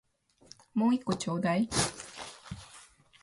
[0.73, 1.69] もう一個ちょうだい